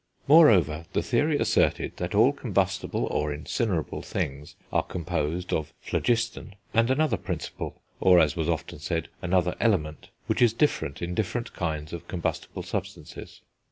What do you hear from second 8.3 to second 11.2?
was often said, another element, which is different in